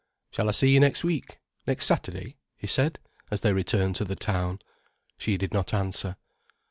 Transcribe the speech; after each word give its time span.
"Shall 0.31 0.49
I 0.49 0.51
see 0.53 0.71
you 0.71 0.79
next 0.79 1.03
week—next 1.03 1.85
Saturday?" 1.85 2.37
he 2.57 2.65
said, 2.65 2.97
as 3.29 3.41
they 3.41 3.53
returned 3.53 3.95
to 3.97 4.03
the 4.03 4.15
town. 4.15 4.57
She 5.19 5.37
did 5.37 5.53
not 5.53 5.75
answer. 5.75 6.15